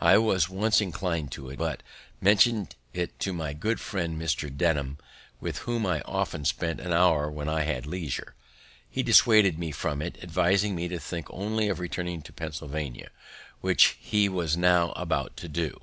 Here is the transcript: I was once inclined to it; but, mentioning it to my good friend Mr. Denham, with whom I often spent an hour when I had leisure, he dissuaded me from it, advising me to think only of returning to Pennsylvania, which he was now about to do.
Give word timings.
I 0.00 0.18
was 0.18 0.48
once 0.48 0.80
inclined 0.80 1.30
to 1.30 1.50
it; 1.50 1.58
but, 1.60 1.84
mentioning 2.20 2.66
it 2.92 3.16
to 3.20 3.32
my 3.32 3.52
good 3.52 3.78
friend 3.78 4.20
Mr. 4.20 4.52
Denham, 4.52 4.98
with 5.40 5.58
whom 5.58 5.86
I 5.86 6.00
often 6.00 6.44
spent 6.44 6.80
an 6.80 6.92
hour 6.92 7.30
when 7.30 7.48
I 7.48 7.62
had 7.62 7.86
leisure, 7.86 8.34
he 8.90 9.04
dissuaded 9.04 9.56
me 9.56 9.70
from 9.70 10.02
it, 10.02 10.18
advising 10.20 10.74
me 10.74 10.88
to 10.88 10.98
think 10.98 11.28
only 11.30 11.68
of 11.68 11.78
returning 11.78 12.22
to 12.22 12.32
Pennsylvania, 12.32 13.10
which 13.60 13.96
he 14.00 14.28
was 14.28 14.56
now 14.56 14.90
about 14.96 15.36
to 15.36 15.48
do. 15.48 15.78